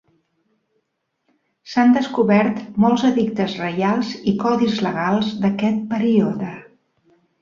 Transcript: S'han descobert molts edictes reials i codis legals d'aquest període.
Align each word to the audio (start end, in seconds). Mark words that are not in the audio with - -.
S'han 1.73 1.91
descobert 1.97 2.63
molts 2.85 3.05
edictes 3.11 3.53
reials 3.65 4.15
i 4.33 4.37
codis 4.45 4.81
legals 4.87 5.33
d'aquest 5.45 5.85
període. 5.93 6.51